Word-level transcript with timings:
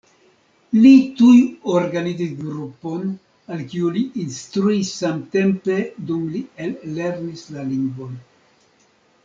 Li 0.83 0.91
tuj 1.17 1.33
organizis 1.73 2.31
grupon 2.39 3.05
al 3.57 3.61
kiu 3.73 3.91
li 3.99 4.03
instruis 4.23 4.95
samtempe 5.03 5.77
dum 6.13 6.27
li 6.37 6.43
ellernis 6.69 7.45
la 7.59 7.71
lingvon. 7.75 8.17